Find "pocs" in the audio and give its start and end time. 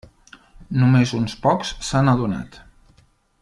1.45-1.75